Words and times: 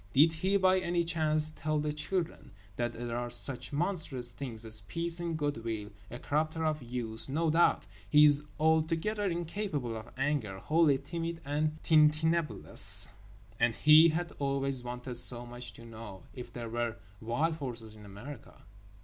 Did 0.13 0.33
he, 0.33 0.57
by 0.57 0.79
any 0.79 1.03
chance, 1.03 1.51
tell 1.51 1.77
the 1.77 1.93
children 1.93 2.53
that 2.75 2.93
there 2.93 3.15
are 3.15 3.29
such 3.29 3.71
monstrous 3.71 4.33
things 4.33 4.65
as 4.65 4.81
peace 4.81 5.19
and 5.19 5.37
good 5.37 5.63
will… 5.63 5.91
a 6.09 6.17
corrupter 6.17 6.65
of 6.65 6.81
youth, 6.81 7.29
no 7.29 7.51
doubt… 7.51 7.85
he 8.09 8.25
is 8.25 8.43
altogether 8.59 9.29
incapable 9.29 9.95
of 9.95 10.09
anger, 10.17 10.57
wholly 10.57 10.97
timid 10.97 11.39
and 11.45 11.77
tintinnabulous. 11.83 13.11
And 13.59 13.75
he 13.75 14.09
had 14.09 14.31
always 14.39 14.83
wanted 14.83 15.17
so 15.17 15.45
much 15.45 15.71
to 15.73 15.85
know—if 15.85 16.51
there 16.51 16.69
were 16.69 16.95
wild 17.21 17.57
horses 17.57 17.95
in 17.95 18.03
America? 18.03 18.63